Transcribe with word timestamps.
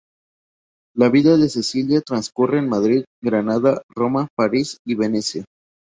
La 0.95 1.09
vida 1.09 1.37
de 1.37 1.47
Cecilia 1.47 2.01
transcurre 2.01 2.57
en 2.57 2.67
Madrid, 2.69 3.03
Granada, 3.21 3.83
Roma, 3.95 4.27
París 4.35 4.77
y 4.83 4.95
Venecia. 4.95 5.45